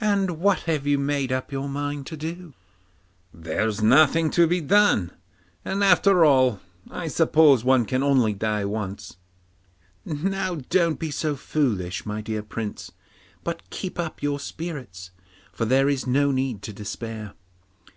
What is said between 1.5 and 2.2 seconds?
your mind to